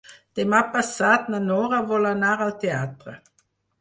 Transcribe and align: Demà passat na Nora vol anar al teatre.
Demà 0.37 0.61
passat 0.77 1.29
na 1.33 1.41
Nora 1.49 1.81
vol 1.91 2.09
anar 2.13 2.33
al 2.47 2.55
teatre. 2.65 3.15